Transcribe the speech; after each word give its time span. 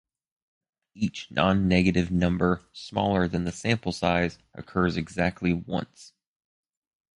Each 0.95 1.29
nonnegative 1.29 2.09
number 2.09 2.63
smaller 2.73 3.27
than 3.27 3.43
the 3.43 3.51
sample 3.51 3.91
size 3.91 4.39
occurs 4.55 4.97
exactly 4.97 5.53
once. 5.53 6.13